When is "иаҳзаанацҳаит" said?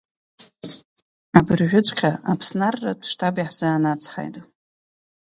3.37-4.35